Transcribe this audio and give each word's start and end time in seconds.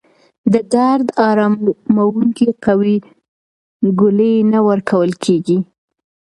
د 0.53 0.55
درد 0.73 1.07
اراموونکې 1.27 2.47
قوي 2.65 2.97
ګولۍ 3.99 4.33
نه 4.51 4.59
ورکول 4.69 5.11
کېږي. 5.23 5.59